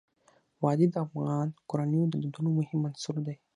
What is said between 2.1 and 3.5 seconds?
د دودونو مهم عنصر دی.